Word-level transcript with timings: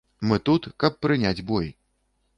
Мы 0.29 0.39
тут, 0.49 0.65
каб 0.83 0.97
прыняць 1.07 1.45
бой. 1.53 1.71